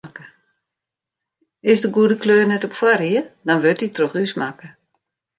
[1.59, 4.67] Is de goede kleur net op foarried, dan wurdt dy troch ús makke.